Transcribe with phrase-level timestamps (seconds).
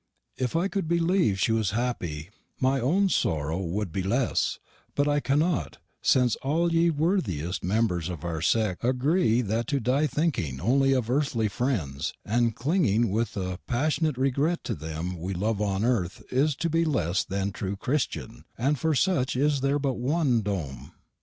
[0.35, 4.57] If I cou'd believe she was happy my owne sorow wou'd be lesse;
[4.95, 10.07] but I canot, sence all ye worthyest memberrs of our seck agree that to die
[10.07, 15.61] thinking onely of erthly frends, and clingeng with a passhunate regrett to them we luv
[15.61, 19.59] on erth is to be lesse than a tru Xtian, and for sech their is
[19.61, 20.93] but one dome."